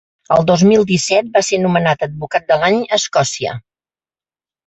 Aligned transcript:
El 0.35 0.45
dos 0.51 0.61
mil 0.69 0.85
disset 0.91 1.27
va 1.35 1.43
ser 1.49 1.59
nomenat 1.65 2.07
‘advocat 2.07 2.49
de 2.53 2.59
l’any’ 2.63 2.81
a 2.87 2.99
Escòcia. 3.01 3.53